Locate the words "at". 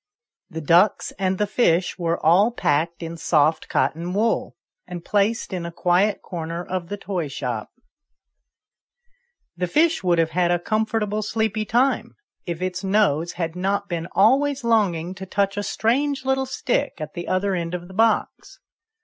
16.99-17.13